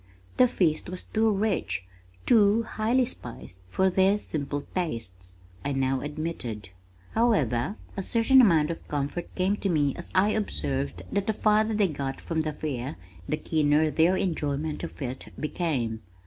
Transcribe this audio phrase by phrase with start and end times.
[0.37, 1.83] "The feast was too rich,
[2.25, 6.69] too highly spiced for their simple tastes," I now admitted.
[7.11, 11.75] However, a certain amount of comfort came to me as I observed that the farther
[11.75, 12.95] they got from the Fair
[13.29, 16.01] the keener their enjoyment of it became!